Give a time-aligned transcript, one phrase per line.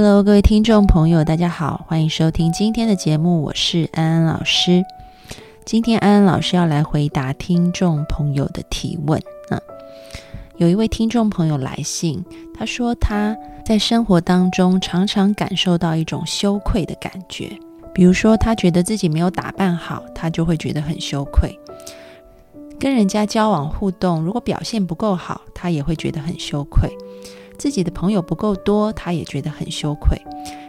[0.00, 4.84] Hello，各位听众朋友，大家好，欢迎收听今天的节目，我是安安老师。
[5.64, 9.58] 今天安安老师要来回答听众朋友的提问啊。
[10.56, 12.24] 有一位听众朋友来信，
[12.54, 17.50] 他说他在生活当中常常感受到一种羞愧的感觉，
[17.92, 21.50] 比如说他觉得自己没有打扮好，他就会觉得很羞愧；
[22.78, 26.88] 跟人家交往互动，如果表现不够好，他也会觉得很羞愧；
[27.58, 30.16] 自己的朋友不够多，他也觉得很羞愧；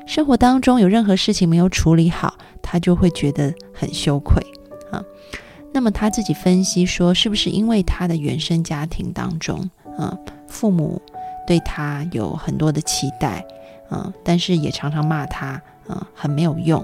[0.07, 4.43] 生活当中有任何事情没有处理好，他就会觉得很羞愧
[4.91, 5.03] 啊。
[5.71, 9.69] 那么他自己分析说，是不是因为他的原生家庭当中？
[9.99, 10.17] 嗯，
[10.47, 10.99] 父母
[11.45, 13.45] 对他有很多的期待，
[13.91, 16.83] 嗯，但是也常常骂他，嗯，很没有用。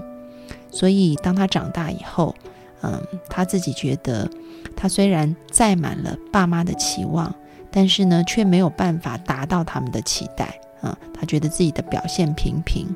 [0.70, 2.36] 所以当他长大以后，
[2.82, 4.30] 嗯，他自己觉得，
[4.76, 7.34] 他虽然载满了爸妈的期望，
[7.76, 12.88] 但是呢，却没有办法达到他们的期待，啊，他觉得自己的表现平平。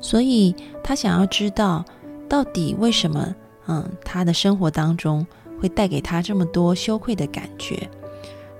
[0.00, 1.84] 所以他想要知道，
[2.28, 3.32] 到底为什么，
[3.68, 5.24] 嗯，他的生活当中
[5.60, 7.88] 会带给他这么多羞愧的感觉。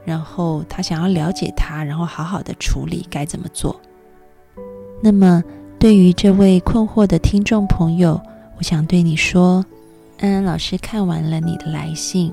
[0.05, 3.81] 然后他想要了解他，然后好好的处理该怎么做。
[5.03, 5.43] 那么，
[5.81, 8.21] 对于这位困惑的听众朋友，
[8.57, 9.67] 我想对你说，
[10.21, 12.33] 安安老师看完了你的来信，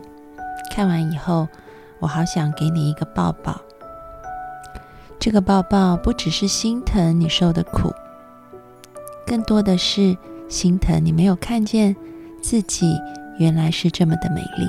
[0.69, 1.47] 看完以后，
[1.99, 3.59] 我好想给你一个抱抱。
[5.19, 7.93] 这个抱抱不只是心疼你受的苦，
[9.25, 10.17] 更多的是
[10.47, 11.95] 心疼你没有看见
[12.41, 12.97] 自己
[13.37, 14.67] 原来是这么的美丽。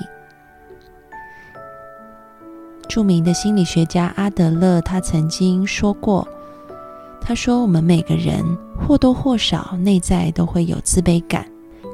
[2.88, 6.26] 著名的心理学家阿德勒，他曾经说过
[7.22, 8.44] ：“他说，我们每个人
[8.76, 11.46] 或多或少内在都会有自卑感，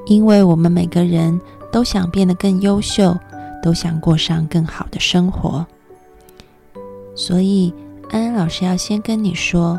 [0.07, 1.39] 因为我们每个人
[1.71, 3.15] 都想变得更优秀，
[3.63, 5.67] 都想过上更好的生活。
[7.15, 7.73] 所以，
[8.11, 9.79] 安安老师要先跟你说，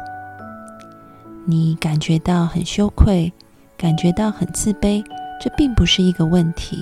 [1.46, 3.32] 你感觉到很羞愧，
[3.78, 5.04] 感觉到很自卑，
[5.42, 6.82] 这并不是一个问题，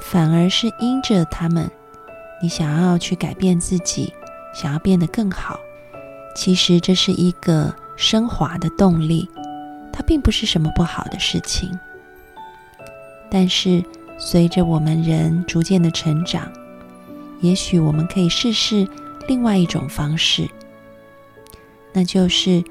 [0.00, 1.70] 反而是因着他们。”
[2.42, 4.10] 你想要去改变自己，
[4.54, 5.60] 想要变得更好，
[6.34, 9.28] 其实这是一个升华的动力，
[9.92, 11.78] 它并不是什么不好的事情。
[13.30, 13.84] 但是
[14.20, 16.48] 随着我们人逐渐的成长，
[17.40, 18.86] 也许我们可以试试
[19.26, 20.48] 另外一种方式，
[21.92, 22.62] 那就是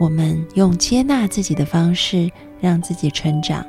[0.00, 3.66] 我们用接纳自己的方式让自己成长，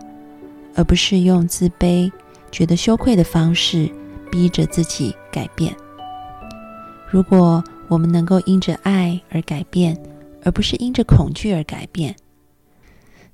[0.76, 2.10] 而不是用自卑、
[2.52, 3.92] 觉得羞愧的方式。
[4.32, 5.74] 逼着自己改变。
[7.10, 9.98] 如果我们能够因着爱而改变，
[10.44, 12.14] 而不是因着恐惧而改变，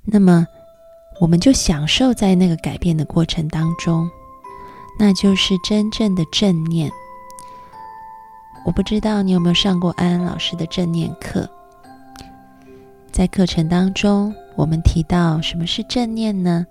[0.03, 0.46] 那么
[1.21, 4.09] 我们就享受在那个改变的过程当中，
[4.97, 6.91] 那就是真正的正念。
[8.65, 11.47] 我不知道你有没有上过安安老师的正念课，
[13.11, 16.65] 在课程当中，我们提到什么是正念呢？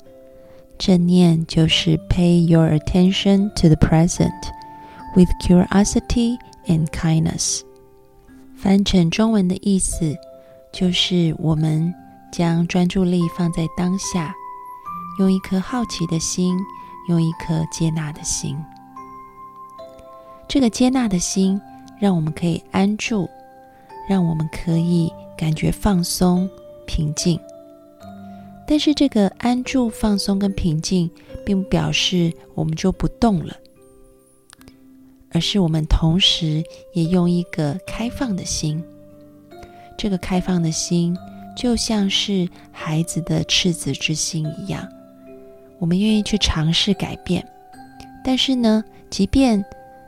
[0.77, 4.33] 正念就是 pay your attention to the present
[5.15, 6.37] with curiosity
[6.67, 7.61] and kindness。
[8.57, 10.17] 翻成中文的意思
[10.73, 11.95] 就是我们
[12.33, 14.35] 将专注力放在当下，
[15.19, 16.57] 用一颗好奇的心，
[17.09, 18.57] 用一颗接纳的心。
[20.49, 21.61] 这个接纳的心
[22.01, 23.29] 让我们可以安住，
[24.09, 26.49] 让我们可以感觉放松、
[26.87, 27.39] 平静。
[28.67, 31.11] 但是这个安住、放松跟平静，
[31.45, 33.57] 并不表示我们就不动了，
[35.33, 36.63] 而是我们同时
[36.95, 38.83] 也用一个开放的心。
[39.99, 41.17] 这个开放的心，
[41.57, 44.89] 就像是孩子的赤子之心一样，
[45.81, 47.45] 我们愿意去尝试改变。
[48.23, 49.65] 但是呢，即便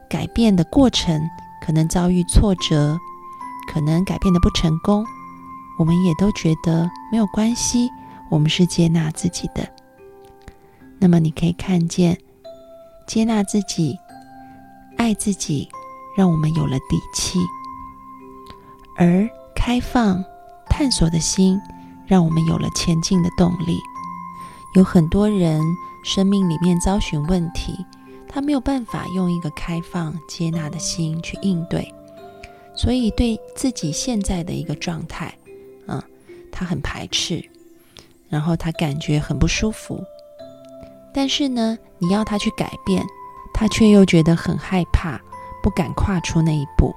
[0.09, 1.21] 改变的过程
[1.65, 2.97] 可能遭遇挫折，
[3.73, 5.05] 可能改变的不成功，
[5.79, 7.89] 我们也都觉得没有关系。
[8.31, 9.69] 我们是接纳自己的，
[10.99, 12.19] 那么你可以看见，
[13.07, 13.99] 接纳自己、
[14.97, 15.69] 爱自己，
[16.17, 17.39] 让我们有了底气；
[18.97, 20.25] 而开放、
[20.67, 21.61] 探索的心，
[22.07, 23.79] 让我们有了前进的动力。
[24.75, 25.61] 有很多人
[26.05, 27.75] 生命里面遭寻问题，
[28.27, 31.93] 他没有办法用一个开放、接纳的心去应对，
[32.75, 35.37] 所以对自己现在的一个状态，
[35.87, 36.03] 嗯，
[36.51, 37.45] 他很排斥，
[38.29, 40.03] 然后他感觉很不舒服。
[41.13, 43.05] 但是呢，你要他去改变，
[43.53, 45.21] 他却又觉得很害怕，
[45.63, 46.95] 不敢跨出那一步。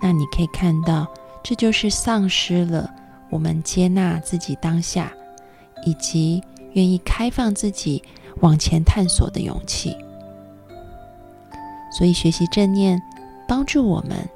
[0.00, 1.06] 那你可以看到，
[1.42, 2.88] 这就是丧失了
[3.30, 5.12] 我们接纳自己当下，
[5.84, 6.40] 以及
[6.74, 8.00] 愿意开放自己
[8.40, 9.96] 往前探索的勇气。
[11.90, 13.02] 所以，学习正念
[13.48, 14.28] 帮助我们，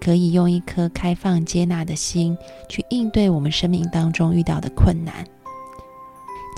[0.00, 2.38] 可以用一颗开放接纳的心
[2.68, 5.14] 去应对我们生命当中遇到的困难，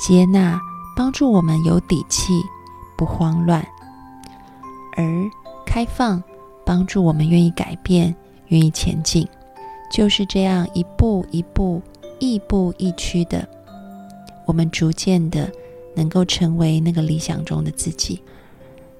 [0.06, 0.61] 接纳。
[0.99, 2.32] 帮助我们有底气，
[2.97, 3.62] 不慌乱；
[4.97, 5.05] 而
[5.67, 6.25] 开放
[6.64, 8.17] 帮助我们愿意改变，
[8.47, 9.29] 愿意前进。
[9.93, 11.82] 就是这样一步一步、
[12.19, 13.47] 亦步亦趋的，
[14.46, 15.52] 我们逐渐的
[15.94, 18.22] 能够成为那个理想中的自己。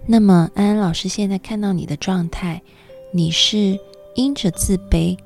[0.04, 2.60] 那么，安安老师现在看到你的状态，
[3.12, 3.78] 你是
[4.14, 5.16] 因着自卑、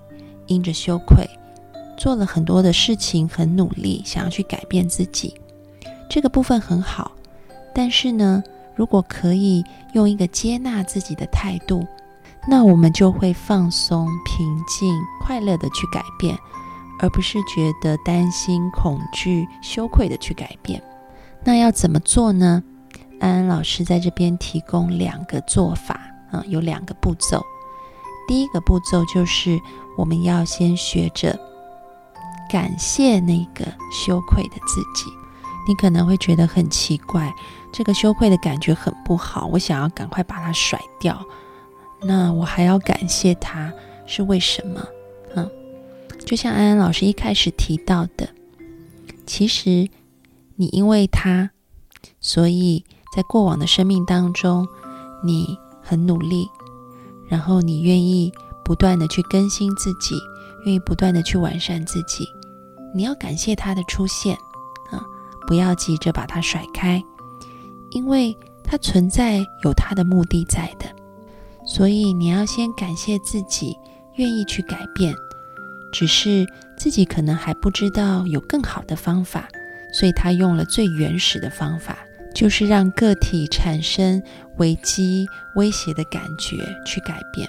[0.47, 1.29] 因着羞愧，
[1.99, 5.35] 做了很多的事情，很努力，想要去改变自己。
[6.09, 7.13] 这个部分很好，
[7.75, 8.43] 但是呢，
[8.75, 11.87] 如果可以用一个接纳自己的态度，
[12.49, 16.37] 那我们就会放松、平静、快乐的去改变，
[17.01, 20.83] 而不是觉得担心、恐惧、羞愧的去改变。
[21.43, 22.63] 那要怎么做呢？
[23.19, 26.01] 安安老师在这边提供两个做法
[26.31, 27.45] 啊，有两个步骤。
[28.29, 29.59] 第一个步骤就是
[29.97, 31.39] 我们要先学着
[32.51, 35.11] 感谢那个羞愧的自己。
[35.69, 37.33] 你可能会觉得很奇怪，
[37.73, 41.23] 这个羞愧的感觉很不好，我想要赶快把它甩掉。
[42.03, 43.73] 那我还要感谢他，
[44.07, 44.81] 是为什么？
[46.31, 48.29] 就像安安老师一开始提到的，
[49.27, 49.89] 其实
[50.55, 51.51] 你因为他，
[52.21, 54.65] 所以在过往的生命当中，
[55.25, 56.49] 你很努力，
[57.29, 58.33] 然后你愿意
[58.65, 60.15] 不断的去更新自己，
[60.65, 62.25] 愿意不断的去完善自己。
[62.95, 64.37] 你要感谢他的出现
[64.89, 65.05] 啊。
[65.49, 67.03] 不要急着把他甩开，
[67.91, 70.87] 因为他存在有他的目的在的，
[71.67, 73.77] 所以你要先感谢自己
[74.15, 75.13] 愿意去改变，
[75.93, 76.47] 只是
[76.77, 79.49] 自己可能还不知道有更好的方法，
[79.93, 81.99] 所以他用了最原始的方法，
[82.35, 84.23] 就是让个体产生
[84.59, 85.27] 危机
[85.57, 86.57] 威胁的感觉
[86.87, 87.49] 去改变。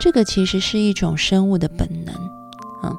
[0.00, 2.14] 这个其实是一种生物的本能，
[2.82, 2.96] 嗯，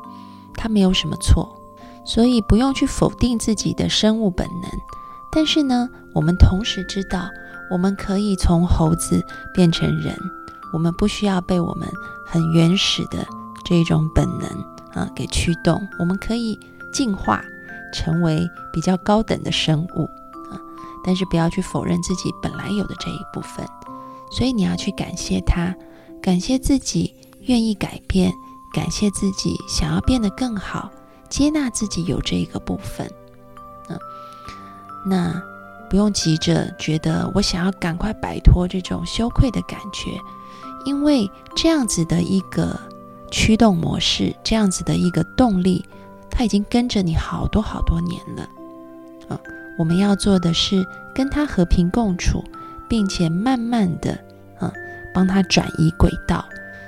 [0.56, 1.60] 它没有什么错。
[2.06, 4.70] 所以不用去否定自己的生物本能，
[5.32, 7.30] 但是呢，我们同时知道，
[7.72, 10.14] 我们可以从猴子变成人，
[10.74, 11.88] 我们不需要被我们
[12.28, 13.26] 很原始的
[13.64, 14.50] 这一种本能
[14.94, 16.58] 啊给驱动，我们可以
[16.94, 17.44] 进化
[17.94, 20.06] 成为比较高等的生物
[20.52, 20.60] 啊，
[21.04, 23.66] 但是不要去否认自己本来有的这一部分，
[24.32, 25.76] 所以你要去感谢他，
[26.22, 28.32] 感谢自己愿意改变，
[28.74, 30.92] 感谢自己想要变得更好。
[31.30, 33.12] 接纳自己有这一个部分，
[33.90, 33.98] 嗯，
[35.04, 35.42] 那
[35.90, 40.12] 不用急着觉得我想要赶快摆脱这种羞愧的感觉，
[40.86, 42.80] 因为这样子的一个
[43.34, 45.84] 驱动模式，这样子的一个动力，
[46.30, 48.48] 它已经跟着你好多好多年了，
[49.28, 49.40] 啊，
[49.76, 50.86] 我们要做的是
[51.16, 52.44] 跟它和平共处，
[52.88, 54.12] 并且慢慢的，
[54.60, 54.72] 啊，
[55.16, 56.46] 帮它转移轨道。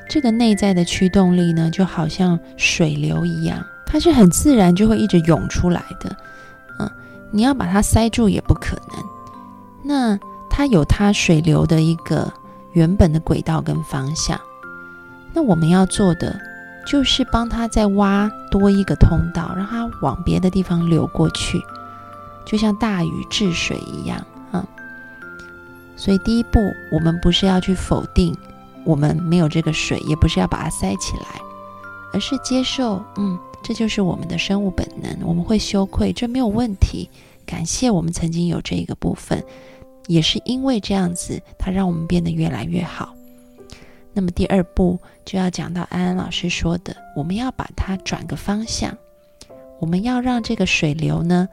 [0.07, 3.65] 这个内在的驱动力呢，就好像水流一样。
[3.87, 6.15] 它是很自然就会一直涌出来的，
[6.77, 6.91] 嗯，
[7.31, 9.03] 你要把它塞住也不可能。
[9.83, 12.31] 那它有它水流的一个
[12.73, 14.39] 原本的轨道跟方向，
[15.35, 16.39] 那我们要做的
[16.87, 21.61] 就是帮他再挖多一个通道，让它往别的地方流过去，
[22.45, 24.65] 就像大禹治水一样啊。
[25.97, 26.59] 所以第一步，
[26.91, 28.35] 我们不是要去否定
[28.85, 31.41] 我们没有这个水，也不是要把它塞起来，
[32.13, 33.37] 而是接受，嗯。
[33.67, 37.09] 这就是我们的生物本能，我们会羞愧，这没有问题。
[37.47, 39.43] 感谢我们曾经有这一个部分，
[40.05, 43.15] 也是因为这样子，它让我们变得越来越好。
[44.15, 48.97] 那么第二步就要讲到安安老师说的，我们要把它转个方向，
[49.79, 51.49] 我们要让这个水流呢，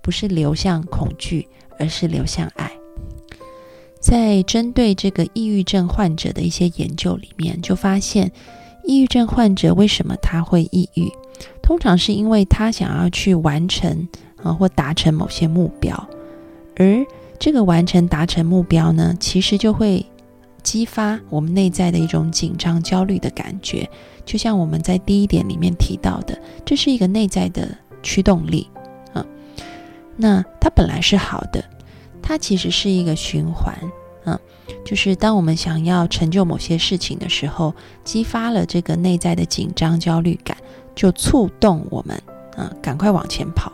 [0.00, 2.70] 不是流向恐惧，而是流向爱。
[3.98, 8.30] 在针对这个抑郁症患者的一些研究里面，就发现，
[8.84, 11.10] 抑郁症患者为什么他会抑郁？
[11.62, 14.06] 通常是因为他想要去完成
[14.42, 16.08] 啊或达成某些目标，
[16.76, 17.04] 而
[17.40, 20.06] 这个完成达成目标呢，其实就会
[20.64, 23.88] 激发我们内在的一种紧张焦虑的感觉。
[24.24, 27.68] 就像我们在第一点里面提到的，这是一个内在的
[28.02, 28.68] 驱动力
[29.12, 29.24] 啊。
[30.16, 31.62] 那它本来是好的，
[32.22, 33.76] 它其实是一个循环
[34.24, 34.40] 啊。
[34.82, 40.56] 就是当我们想要成就某些事情的时候，激发了这个内在的紧张、焦虑感，
[40.94, 42.20] 就触动我们
[42.56, 43.70] 啊，赶快往前跑。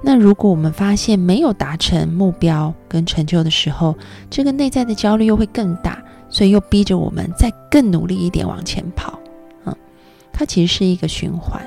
[0.00, 3.96] 那如果我们发现没有达成目标跟成就的时候，
[4.30, 9.18] 这个内在的焦虑又会更大，所以又逼着我们再更努力一点往前跑。
[9.64, 9.76] 嗯，
[10.32, 11.60] 它其实是一个循环。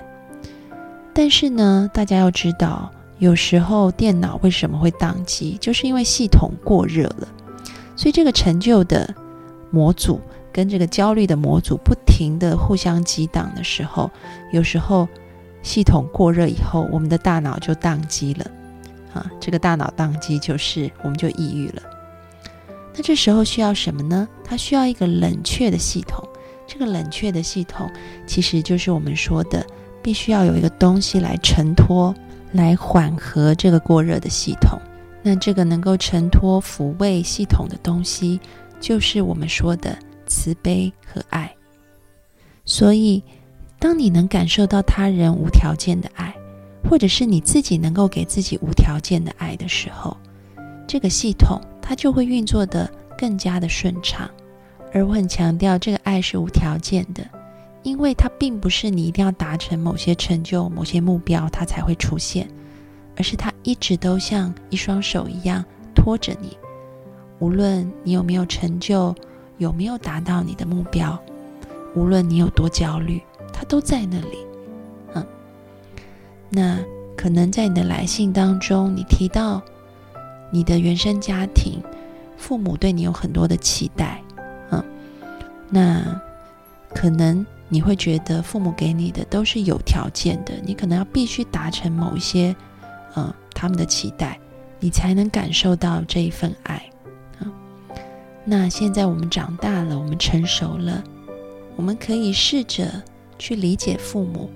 [1.13, 7.27] 但是呢，大家要知道，有时候电脑为什么会宕机，就是因为系统过热了。
[7.95, 9.13] 所以这个成就的
[9.69, 10.19] 模组
[10.51, 14.09] 跟这个焦虑的模组不停的互相激荡的时候，
[14.51, 15.07] 有时候。
[15.63, 18.45] 系统过热以后，我们的大脑就宕机了，
[19.13, 21.83] 啊，这个大脑宕机就是我们就抑郁了。
[22.95, 24.27] 那这时候需要什么呢？
[24.43, 26.27] 它需要一个冷却的系统。
[26.67, 27.89] 这个冷却的系统
[28.25, 29.65] 其实就是我们说的，
[30.01, 32.13] 必须要有一个东西来承托、
[32.51, 34.79] 来缓和这个过热的系统。
[35.21, 38.39] 那这个能够承托、抚慰系统的东西，
[38.79, 41.53] 就是我们说的慈悲和爱。
[42.65, 43.23] 所以。
[43.81, 46.31] 当你能感受到他人无条件的爱，
[46.87, 50.15] 或者是你自己能够给自己无条件的爱的时候，
[50.85, 54.29] 这个系统它就会运作的更加的顺畅。
[54.93, 57.25] 而我很强调，这个爱是无条件的，
[57.83, 62.47] 因为它并不是你一定要达成某些成就、某些目标它才会出现，
[63.17, 65.63] 而是它一直都像一双手一样
[65.95, 66.57] 拖着你，
[67.39, 69.15] 无论你有没有成就，
[69.57, 71.17] 有没有达到你的目标，
[71.95, 73.21] 无论你有多焦虑。
[73.53, 74.37] 它都在那里，
[75.13, 75.25] 嗯，
[76.49, 76.79] 那
[77.15, 79.61] 可能在你的来信当中，你提到
[80.51, 81.81] 你的原生家庭，
[82.37, 84.21] 父母对你有很多的期待，
[84.69, 84.83] 嗯，
[85.69, 86.21] 那
[86.93, 92.55] 可能你会觉得父母给你的都是有条件的，你可能要必须达成某一些，
[93.15, 94.37] 嗯，他们的期待，
[94.79, 96.83] 你才能感受到这一份爱，
[97.39, 97.51] 嗯，
[98.45, 101.03] 那现在我们长大了，我们成熟了，
[101.75, 102.85] 我们可以试着。
[103.43, 104.51] 去理解父母，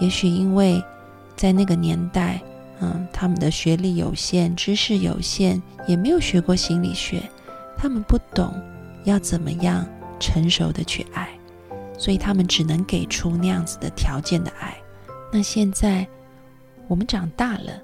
[0.00, 0.82] 也许因为
[1.36, 2.42] 在那个年代，
[2.80, 7.22] 嗯，他们的学历有限，知识有限，也没有学过心理学，
[7.76, 8.54] 他们不懂
[9.04, 9.86] 要怎么样
[10.20, 11.28] 成熟的去爱，
[11.98, 14.76] 所以他们只能给出那样子的条件的爱。
[15.32, 16.06] 那现在
[16.86, 17.82] 我们长大了，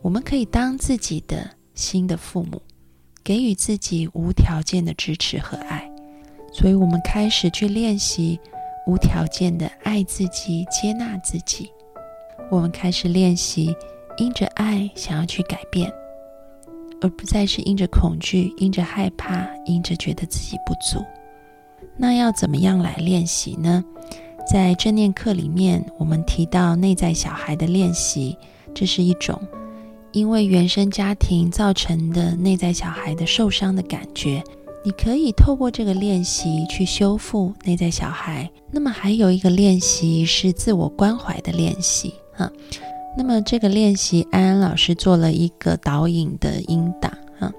[0.00, 2.60] 我们可以当自己的新的父母，
[3.22, 5.90] 给予自己无条件的支持和爱，
[6.52, 8.40] 所以我们开始去练习。
[8.84, 11.70] 无条件的爱自己，接纳自己。
[12.50, 13.72] 我们开始练习，
[14.16, 15.92] 因着爱想要去改变，
[17.00, 21.04] 而不再是因着恐惧、因着害怕、因着觉得自己不足。
[21.96, 23.84] 那要怎么样来练习呢？
[24.50, 28.36] 在正念课里面，我们提到内在小孩的练习，
[28.74, 29.40] 这是一种
[30.12, 34.42] 因为原生家庭造成的内在小孩的受伤的感觉。
[34.84, 38.50] 你可以透过这个练习去修复内在小孩。
[38.72, 42.50] 那么还有一个练习是自我关怀的练习哈。
[43.14, 47.52] 那么这个练习，安安老师做了一个导引的音档哈。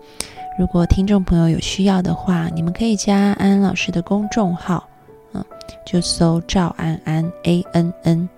[0.58, 4.88] 如果听众朋友有需要的话，你们可以加安安老师的公众号，
[5.34, 5.44] 嗯，
[5.86, 8.30] 就搜赵安安 A N N，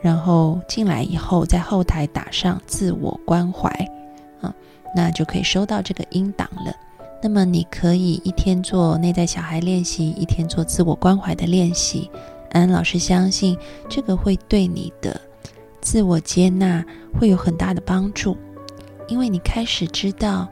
[0.00, 3.68] 然后进来以后在后台打上自我关怀，
[4.40, 4.54] 啊，
[4.94, 6.72] 那就可以收到这个音档了。
[7.22, 12.10] 那么你可以一天做内在小孩练习，一天做自我关怀的练习。
[12.52, 13.56] 安安老师相信
[13.88, 15.20] 这个会对你的
[15.80, 16.84] 自我接纳
[17.18, 18.36] 会有很大的帮助，
[19.08, 20.48] 因为你开始知道，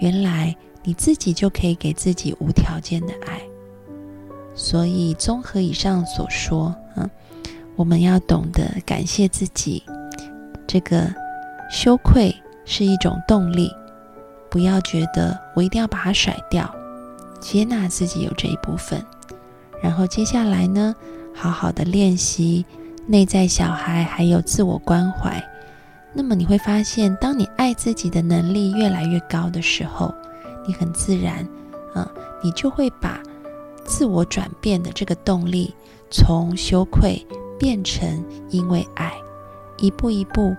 [0.00, 3.40] 原来你自己就可以给自己无条件的爱。
[4.54, 7.08] 所以综合以上所说，嗯，
[7.76, 9.82] 我们要懂得感谢自己，
[10.66, 11.12] 这个
[11.70, 12.34] 羞愧
[12.64, 13.70] 是一种动力。
[14.50, 16.74] 不要觉得我一定要把它甩掉，
[17.38, 19.04] 接纳自己有这一部分，
[19.82, 20.94] 然后接下来呢，
[21.34, 22.64] 好好的练习
[23.10, 25.42] 内在小孩还有自我关怀。
[26.12, 30.14] 那么你会发现，当你爱自己的能力越来越高的时候，
[30.66, 31.46] 你很自然，
[31.94, 32.06] 啊，
[32.42, 33.18] 你就会把
[33.82, 35.74] 自我转变的这个动力
[36.10, 37.26] 从羞愧
[37.58, 39.14] 变成因为爱，
[39.78, 40.54] 一步一步，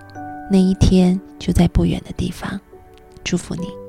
[0.50, 2.60] 那一天就在不远的地方。
[3.22, 3.79] 祝福你。